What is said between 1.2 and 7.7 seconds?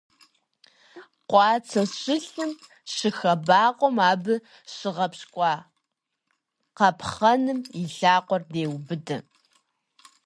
Къуацэ щылъым щыхэбакъуэм, абы щыгъэпщкӀуа къапхъэным